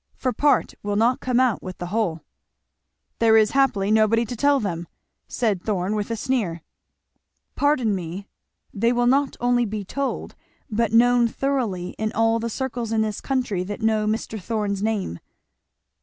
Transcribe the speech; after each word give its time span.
for 0.15 0.33
part 0.33 0.73
will 0.81 0.95
not 0.95 1.19
come 1.19 1.39
out 1.39 1.61
without 1.61 1.77
the 1.77 1.85
whole?" 1.91 2.21
"There 3.19 3.37
is 3.37 3.51
happily 3.51 3.91
nobody 3.91 4.25
to 4.25 4.35
tell 4.35 4.59
them," 4.59 4.87
said 5.27 5.61
Thorn 5.61 5.93
with 5.95 6.09
a 6.09 6.15
sneer. 6.15 6.63
"Pardon 7.55 7.93
me 7.93 8.27
they 8.73 8.91
will 8.91 9.05
not 9.05 9.37
only 9.39 9.63
be 9.63 9.85
told, 9.85 10.33
but 10.71 10.91
known 10.91 11.27
thoroughly 11.27 11.89
in 11.99 12.11
all 12.13 12.39
the 12.39 12.49
circles 12.49 12.91
in 12.91 13.01
this 13.03 13.21
country 13.21 13.63
that 13.63 13.83
know 13.83 14.07
Mr. 14.07 14.41
Thorn's 14.41 14.81
name." 14.81 15.19